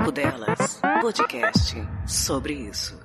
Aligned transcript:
Papo 0.00 0.12
Delas, 0.12 0.80
podcast 1.02 1.86
sobre 2.06 2.54
isso. 2.54 2.98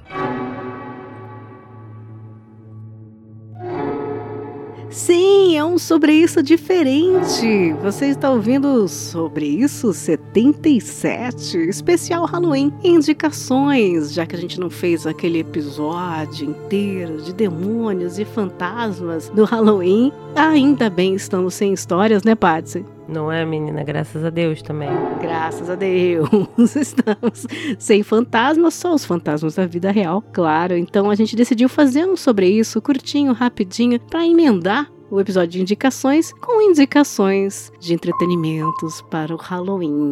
Sim, 4.89 5.57
é 5.57 5.65
um 5.65 5.77
sobre 5.77 6.13
isso 6.13 6.41
diferente. 6.41 7.73
Você 7.83 8.05
está 8.05 8.29
ouvindo 8.29 8.87
sobre 8.87 9.45
isso 9.45 9.91
77, 9.91 11.57
especial 11.57 12.23
Halloween, 12.23 12.73
indicações, 12.81 14.13
já 14.13 14.25
que 14.25 14.37
a 14.37 14.39
gente 14.39 14.57
não 14.57 14.69
fez 14.69 15.05
aquele 15.05 15.39
episódio 15.39 16.49
inteiro 16.49 17.21
de 17.21 17.33
demônios 17.33 18.17
e 18.19 18.23
fantasmas 18.23 19.27
do 19.27 19.43
Halloween. 19.43 20.13
Ainda 20.33 20.89
bem 20.89 21.13
estamos 21.13 21.55
sem 21.55 21.73
histórias, 21.73 22.23
né, 22.23 22.35
Patsy? 22.35 22.85
Não 23.07 23.31
é, 23.31 23.45
menina? 23.45 23.83
Graças 23.83 24.23
a 24.23 24.29
Deus 24.29 24.61
também. 24.61 24.89
Graças 25.21 25.69
a 25.69 25.75
Deus. 25.75 26.27
Estamos 26.75 27.45
sem 27.77 28.01
fantasmas, 28.01 28.73
só 28.73 28.95
os 28.95 29.05
fantasmas 29.05 29.55
da 29.55 29.65
vida 29.67 29.91
real, 29.91 30.23
claro. 30.33 30.75
Então 30.75 31.09
a 31.09 31.15
gente 31.15 31.35
decidiu 31.35 31.69
fazer 31.69 32.05
um 32.05 32.15
sobre 32.15 32.49
isso, 32.49 32.81
curtinho, 32.81 33.31
rapidinho, 33.31 33.99
para 33.99 34.25
emendar 34.25 34.91
o 35.11 35.19
episódio 35.19 35.51
de 35.51 35.61
indicações 35.61 36.33
com 36.33 36.61
indicações 36.61 37.71
de 37.79 37.93
entretenimentos 37.93 39.01
para 39.03 39.33
o 39.33 39.37
Halloween. 39.37 40.09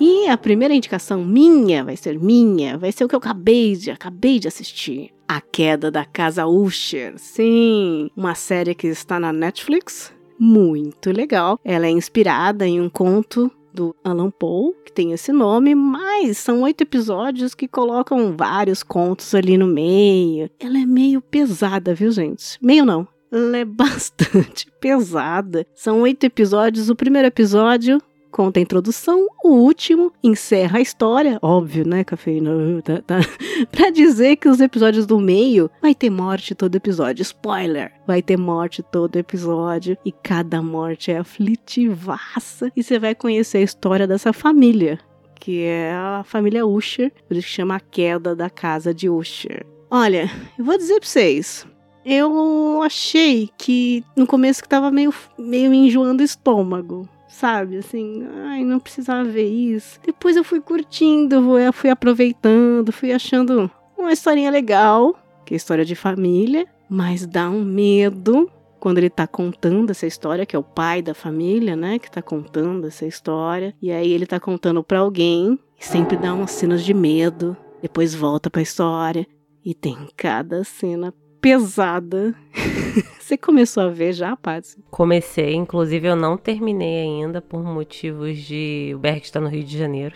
E 0.00 0.28
a 0.28 0.36
primeira 0.36 0.74
indicação 0.74 1.24
minha, 1.24 1.84
vai 1.84 1.96
ser 1.96 2.18
minha, 2.18 2.78
vai 2.78 2.90
ser 2.90 3.04
o 3.04 3.08
que 3.08 3.14
eu 3.14 3.18
acabei 3.18 3.76
de, 3.76 3.90
acabei 3.90 4.38
de 4.38 4.48
assistir. 4.48 5.12
A 5.34 5.40
Queda 5.40 5.90
da 5.90 6.04
Casa 6.04 6.44
Usher. 6.44 7.14
Sim, 7.16 8.10
uma 8.14 8.34
série 8.34 8.74
que 8.74 8.86
está 8.86 9.18
na 9.18 9.32
Netflix. 9.32 10.12
Muito 10.38 11.10
legal. 11.10 11.58
Ela 11.64 11.86
é 11.86 11.90
inspirada 11.90 12.66
em 12.66 12.78
um 12.78 12.90
conto 12.90 13.50
do 13.72 13.96
Alan 14.04 14.30
Poe, 14.30 14.74
que 14.84 14.92
tem 14.92 15.12
esse 15.12 15.32
nome, 15.32 15.74
mas 15.74 16.36
são 16.36 16.60
oito 16.60 16.82
episódios 16.82 17.54
que 17.54 17.66
colocam 17.66 18.36
vários 18.36 18.82
contos 18.82 19.34
ali 19.34 19.56
no 19.56 19.66
meio. 19.66 20.50
Ela 20.60 20.78
é 20.78 20.84
meio 20.84 21.22
pesada, 21.22 21.94
viu, 21.94 22.10
gente? 22.10 22.58
Meio 22.60 22.84
não. 22.84 23.08
Ela 23.32 23.56
é 23.56 23.64
bastante 23.64 24.66
pesada. 24.78 25.66
São 25.74 26.02
oito 26.02 26.24
episódios. 26.24 26.90
O 26.90 26.94
primeiro 26.94 27.28
episódio 27.28 28.02
conta 28.32 28.58
a 28.58 28.62
introdução, 28.62 29.28
o 29.44 29.50
último 29.50 30.10
encerra 30.24 30.78
a 30.78 30.80
história, 30.80 31.38
óbvio, 31.42 31.86
né, 31.86 32.02
cafeína? 32.02 32.50
Tá, 32.82 33.02
tá. 33.02 33.20
pra 33.70 33.90
dizer 33.90 34.36
que 34.36 34.48
os 34.48 34.60
episódios 34.60 35.06
do 35.06 35.20
meio 35.20 35.70
vai 35.80 35.94
ter 35.94 36.10
morte 36.10 36.54
todo 36.54 36.74
episódio. 36.74 37.22
Spoiler! 37.22 37.92
Vai 38.06 38.22
ter 38.22 38.38
morte 38.38 38.82
todo 38.82 39.16
episódio 39.16 39.96
e 40.04 40.10
cada 40.10 40.62
morte 40.62 41.12
é 41.12 41.18
aflitivaça 41.18 42.72
e 42.74 42.82
você 42.82 42.98
vai 42.98 43.14
conhecer 43.14 43.58
a 43.58 43.62
história 43.62 44.06
dessa 44.06 44.32
família, 44.32 44.98
que 45.38 45.62
é 45.62 45.92
a 45.92 46.22
família 46.24 46.66
Usher, 46.66 47.12
por 47.28 47.36
isso 47.36 47.46
que 47.46 47.52
chama 47.52 47.76
a 47.76 47.80
queda 47.80 48.34
da 48.34 48.48
casa 48.48 48.94
de 48.94 49.10
Usher. 49.10 49.66
Olha, 49.90 50.30
eu 50.58 50.64
vou 50.64 50.78
dizer 50.78 50.98
pra 50.98 51.08
vocês, 51.08 51.66
eu 52.04 52.80
achei 52.82 53.50
que 53.58 54.02
no 54.16 54.26
começo 54.26 54.62
que 54.62 54.68
tava 54.68 54.90
meio, 54.90 55.12
meio 55.38 55.74
enjoando 55.74 56.22
o 56.22 56.24
estômago 56.24 57.06
sabe? 57.32 57.78
Assim, 57.78 58.24
ai, 58.44 58.64
não 58.64 58.78
precisava 58.78 59.24
ver 59.24 59.48
isso. 59.48 59.98
Depois 60.04 60.36
eu 60.36 60.44
fui 60.44 60.60
curtindo, 60.60 61.42
fui 61.72 61.90
aproveitando, 61.90 62.92
fui 62.92 63.12
achando 63.12 63.70
uma 63.96 64.12
historinha 64.12 64.50
legal, 64.50 65.18
que 65.44 65.54
é 65.54 65.56
história 65.56 65.84
de 65.84 65.94
família, 65.94 66.66
mas 66.88 67.26
dá 67.26 67.48
um 67.48 67.64
medo 67.64 68.50
quando 68.78 68.98
ele 68.98 69.10
tá 69.10 69.26
contando 69.26 69.90
essa 69.90 70.06
história, 70.06 70.44
que 70.44 70.56
é 70.56 70.58
o 70.58 70.62
pai 70.62 71.00
da 71.00 71.14
família, 71.14 71.76
né, 71.76 72.00
que 72.00 72.10
tá 72.10 72.20
contando 72.20 72.86
essa 72.88 73.06
história, 73.06 73.72
e 73.80 73.92
aí 73.92 74.12
ele 74.12 74.26
tá 74.26 74.40
contando 74.40 74.82
para 74.82 74.98
alguém, 74.98 75.56
e 75.78 75.84
sempre 75.86 76.16
dá 76.16 76.34
umas 76.34 76.50
cenas 76.50 76.84
de 76.84 76.92
medo, 76.92 77.56
depois 77.80 78.12
volta 78.12 78.50
para 78.50 78.60
a 78.60 78.62
história 78.62 79.26
e 79.64 79.72
tem 79.72 79.96
cada 80.16 80.64
cena 80.64 81.14
pesada. 81.42 82.34
Você 83.20 83.36
começou 83.36 83.82
a 83.82 83.88
ver 83.88 84.12
já, 84.12 84.36
Patsy? 84.36 84.82
Comecei, 84.90 85.54
inclusive 85.54 86.06
eu 86.06 86.16
não 86.16 86.36
terminei 86.36 87.00
ainda 87.02 87.42
por 87.42 87.62
motivos 87.62 88.38
de 88.38 88.92
o 88.94 88.98
Berg 88.98 89.22
está 89.22 89.40
no 89.40 89.48
Rio 89.48 89.64
de 89.64 89.76
Janeiro. 89.76 90.14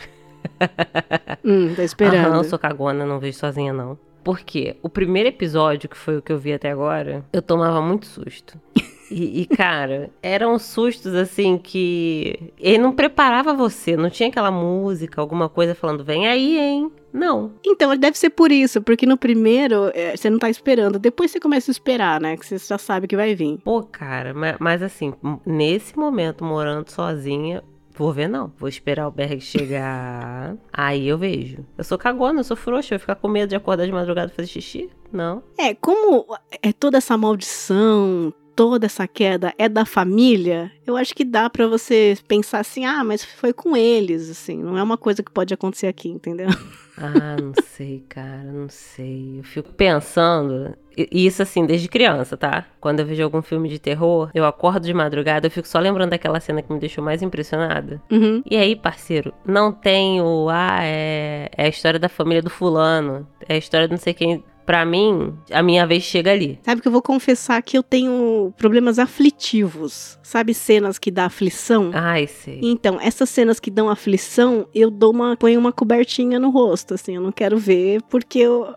Hum, 1.45 1.75
tá 1.75 1.83
esperando. 1.85 2.27
Aham, 2.29 2.37
eu 2.39 2.45
sou 2.45 2.59
cagona, 2.59 3.05
não 3.05 3.19
vejo 3.19 3.39
sozinha 3.39 3.73
não. 3.73 3.99
Porque 4.27 4.75
o 4.83 4.89
primeiro 4.89 5.29
episódio, 5.29 5.89
que 5.89 5.97
foi 5.97 6.17
o 6.17 6.21
que 6.21 6.33
eu 6.33 6.39
vi 6.39 6.53
até 6.53 6.73
agora, 6.73 7.25
eu 7.33 7.41
tomava 7.41 7.81
muito 7.81 8.07
susto. 8.07 8.61
E, 9.09 9.43
e, 9.43 9.47
cara, 9.47 10.11
eram 10.21 10.59
sustos 10.59 11.15
assim 11.15 11.57
que 11.57 12.53
ele 12.59 12.79
não 12.79 12.91
preparava 12.91 13.55
você, 13.55 13.97
não 13.97 14.11
tinha 14.11 14.29
aquela 14.29 14.51
música, 14.51 15.21
alguma 15.21 15.49
coisa 15.49 15.77
falando, 15.77 16.03
vem 16.03 16.27
aí, 16.27 16.59
hein? 16.59 16.91
Não. 17.13 17.53
Então, 17.65 17.97
deve 17.97 18.19
ser 18.19 18.31
por 18.31 18.51
isso, 18.51 18.83
porque 18.83 19.07
no 19.07 19.17
primeiro 19.17 19.93
é, 19.95 20.17
você 20.17 20.29
não 20.29 20.41
tá 20.41 20.51
esperando, 20.51 20.99
depois 20.99 21.31
você 21.31 21.39
começa 21.39 21.71
a 21.71 21.73
esperar, 21.73 22.21
né? 22.21 22.37
Que 22.37 22.45
você 22.45 22.59
já 22.59 22.79
sabe 22.79 23.07
que 23.07 23.15
vai 23.15 23.33
vir. 23.33 23.61
Pô, 23.63 23.81
cara, 23.85 24.35
mas, 24.35 24.57
mas 24.59 24.83
assim, 24.83 25.15
nesse 25.47 25.97
momento, 25.97 26.45
morando 26.45 26.91
sozinha, 26.91 27.63
Vou 27.97 28.13
ver, 28.13 28.29
não. 28.29 28.53
Vou 28.59 28.69
esperar 28.69 29.09
o 29.09 29.11
Berg 29.11 29.41
chegar. 29.41 30.55
Aí 30.73 31.09
eu 31.09 31.17
vejo. 31.17 31.65
Eu 31.77 31.85
sou 31.85 31.97
cagona, 31.97 32.41
eu 32.41 32.45
sou 32.45 32.57
frouxa. 32.57 32.95
Eu 32.95 32.99
vou 32.99 33.01
ficar 33.01 33.15
com 33.17 33.29
medo 33.29 33.49
de 33.49 33.57
acordar 33.57 33.87
de 33.87 33.93
madrugada 33.93 34.31
e 34.31 34.37
fazer 34.37 34.49
xixi? 34.49 34.91
Não. 35.11 35.43
É, 35.59 35.75
como 35.75 36.27
é 36.63 36.73
toda 36.73 36.99
essa 36.99 37.17
maldição, 37.17 38.33
toda 38.57 38.87
essa 38.87 39.07
queda 39.07 39.53
é 39.59 39.69
da 39.69 39.85
família, 39.85 40.73
eu 40.87 40.97
acho 40.97 41.15
que 41.15 41.25
dá 41.25 41.51
para 41.51 41.69
você 41.69 42.17
pensar 42.27 42.61
assim, 42.61 42.87
ah, 42.87 43.05
mas 43.05 43.23
foi 43.23 43.53
com 43.53 43.77
eles, 43.77 44.31
assim, 44.31 44.63
não 44.63 44.79
é 44.79 44.83
uma 44.83 44.97
coisa 44.97 45.23
que 45.23 45.31
pode 45.31 45.53
acontecer 45.53 45.87
aqui, 45.87 46.09
entendeu? 46.09 46.49
Ah, 46.99 47.37
não 47.39 47.53
sei, 47.63 48.03
cara, 48.09 48.51
não 48.51 48.71
sei. 48.71 49.41
Eu 49.41 49.45
fico 49.45 49.71
pensando, 49.75 50.75
e 50.97 51.27
isso 51.27 51.43
assim, 51.43 51.67
desde 51.67 51.89
criança, 51.89 52.39
tá? 52.39 52.65
Quando 52.81 53.01
eu 53.01 53.05
vejo 53.05 53.23
algum 53.23 53.43
filme 53.43 53.69
de 53.69 53.79
terror, 53.79 54.31
eu 54.33 54.47
acordo 54.47 54.87
de 54.87 54.95
madrugada, 54.95 55.47
eu 55.47 55.51
fico 55.51 55.69
só 55.69 55.79
lembrando 55.79 56.09
daquela 56.09 56.41
cena 56.41 56.63
que 56.63 56.73
me 56.73 56.81
deixou 56.81 57.05
mais 57.05 57.21
impressionada. 57.21 58.01
Uhum. 58.11 58.43
E 58.51 58.57
aí, 58.57 58.75
parceiro, 58.75 59.35
não 59.45 59.73
tem 59.73 60.23
o, 60.23 60.49
ah, 60.49 60.79
é, 60.85 61.51
é 61.55 61.67
a 61.67 61.69
história 61.69 62.01
da 62.01 62.09
família 62.09 62.41
do 62.41 62.49
fulano, 62.49 63.29
é 63.47 63.57
a 63.57 63.59
história 63.59 63.87
de 63.87 63.93
não 63.93 64.01
sei 64.01 64.15
quem 64.15 64.43
Pra 64.67 64.85
mim, 64.85 65.33
a 65.53 65.63
minha 65.63 65.87
vez 65.87 66.03
chega 66.03 66.33
ali. 66.33 66.59
Sabe 66.65 66.83
que 66.83 66.89
eu 66.89 66.93
vou 66.93 67.01
confessar 67.01 67.63
que 67.63 67.79
eu 67.79 67.85
tenho 67.85 68.53
problemas 68.57 68.99
aflitivos. 68.99 70.19
Sabe 70.25 70.53
cenas 70.53 70.99
que 70.99 71.09
dá 71.11 71.27
aflição? 71.27 71.93
Ai, 71.95 72.27
sei. 72.27 72.59
Então, 72.61 72.99
essas 73.01 73.31
cenas 73.31 73.61
que 73.61 73.71
dão 73.71 73.89
aflição, 73.89 74.67
eu 74.75 74.91
dou 74.91 75.13
uma 75.13 75.37
ponho 75.37 75.61
uma 75.61 75.73
cobertinha 75.73 76.41
no 76.41 76.51
rosto, 76.51 76.95
assim, 76.95 77.15
eu 77.15 77.23
não 77.23 77.31
quero 77.31 77.57
ver 77.57 78.03
porque 78.11 78.41
eu, 78.41 78.75